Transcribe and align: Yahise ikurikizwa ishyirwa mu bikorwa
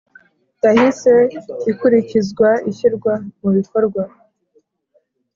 Yahise 0.65 1.13
ikurikizwa 1.71 2.49
ishyirwa 2.69 3.13
mu 3.41 3.49
bikorwa 3.55 4.03